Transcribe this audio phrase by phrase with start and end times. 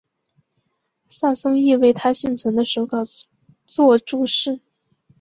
[1.07, 3.03] 萨松亦为他幸存的手稿
[3.67, 4.59] 作注释。